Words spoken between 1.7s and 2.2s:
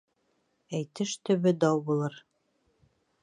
булыр.